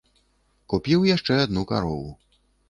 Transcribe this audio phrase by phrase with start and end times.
[0.73, 2.09] Купіў яшчэ адну карову.